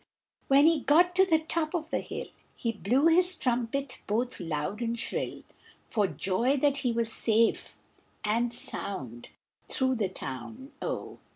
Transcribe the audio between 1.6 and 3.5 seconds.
of the hill, He blew his